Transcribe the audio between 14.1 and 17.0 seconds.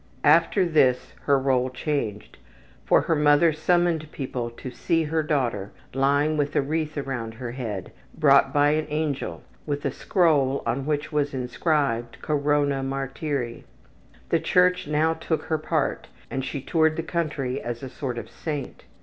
The church now took her part and she toured